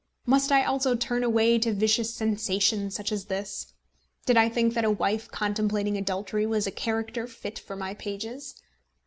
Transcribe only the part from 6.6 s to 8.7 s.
a character fit for my pages?